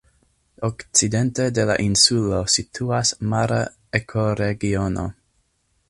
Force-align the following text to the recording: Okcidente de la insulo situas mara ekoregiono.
Okcidente 0.67 1.45
de 1.59 1.65
la 1.71 1.75
insulo 1.83 2.39
situas 2.55 3.13
mara 3.35 3.61
ekoregiono. 4.01 5.07